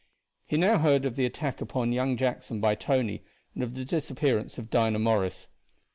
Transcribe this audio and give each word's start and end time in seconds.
He 0.47 0.57
now 0.57 0.79
heard 0.79 1.05
of 1.05 1.15
the 1.15 1.27
attack 1.27 1.61
upon 1.61 1.91
young 1.91 2.17
Jackson 2.17 2.59
by 2.59 2.73
Tony, 2.73 3.23
and 3.53 3.61
of 3.63 3.75
the 3.75 3.85
disappearance 3.85 4.57
of 4.57 4.71
Dinah 4.71 4.97
Morris. 4.97 5.45